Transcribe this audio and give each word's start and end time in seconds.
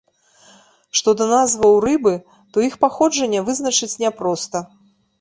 Што 0.99 1.13
да 1.19 1.27
назваў 1.33 1.77
рыбы, 1.87 2.13
то 2.51 2.57
іх 2.71 2.81
паходжанне 2.87 3.47
вызначыць 3.51 3.95
няпроста. 4.07 4.69